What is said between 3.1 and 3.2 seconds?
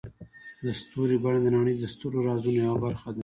ده.